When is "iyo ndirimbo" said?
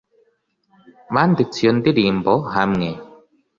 1.63-2.33